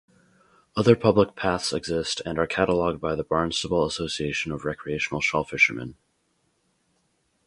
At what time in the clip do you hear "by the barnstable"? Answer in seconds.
2.99-3.85